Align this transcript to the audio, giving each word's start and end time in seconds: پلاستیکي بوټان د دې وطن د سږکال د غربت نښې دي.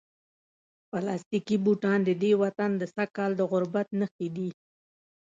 پلاستیکي 0.89 1.57
بوټان 1.63 1.99
د 2.05 2.09
دې 2.21 2.31
وطن 2.41 2.71
د 2.77 2.83
سږکال 2.95 3.31
د 3.35 3.41
غربت 3.51 3.87
نښې 3.99 4.27
دي. 4.35 4.49